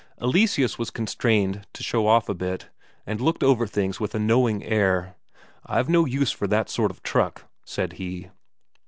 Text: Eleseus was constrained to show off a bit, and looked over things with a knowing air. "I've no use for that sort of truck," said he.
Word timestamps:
Eleseus 0.19 0.79
was 0.79 0.89
constrained 0.89 1.67
to 1.73 1.83
show 1.83 2.07
off 2.07 2.27
a 2.27 2.33
bit, 2.33 2.69
and 3.05 3.21
looked 3.21 3.43
over 3.43 3.67
things 3.67 3.99
with 3.99 4.15
a 4.15 4.19
knowing 4.19 4.63
air. 4.63 5.15
"I've 5.63 5.89
no 5.89 6.05
use 6.07 6.31
for 6.31 6.47
that 6.47 6.71
sort 6.71 6.89
of 6.89 7.03
truck," 7.03 7.45
said 7.65 7.93
he. 7.93 8.31